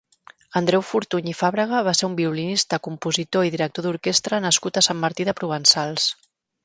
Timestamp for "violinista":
2.21-2.79